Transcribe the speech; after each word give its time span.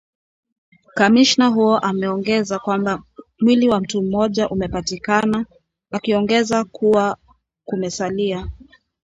Kamishina 0.93 1.47
huyo 1.47 1.77
ameongeza 1.79 2.59
kwamba 2.59 3.03
mwili 3.39 3.69
wa 3.69 3.79
mtu 3.79 4.01
mmoja 4.01 4.49
umepatikana 4.49 5.45
akiongeza 5.91 6.63
kuwa 6.63 7.17
kumesalia 7.65 8.49